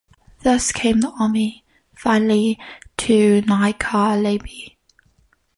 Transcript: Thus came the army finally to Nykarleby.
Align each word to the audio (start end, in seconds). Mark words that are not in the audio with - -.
Thus 0.41 0.71
came 0.71 1.01
the 1.01 1.11
army 1.19 1.63
finally 1.95 2.57
to 2.97 3.43
Nykarleby. 3.43 4.75